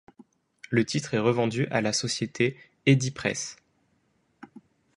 [0.71, 2.57] Le titre est revendu à la société
[2.87, 3.57] Edi-Presse.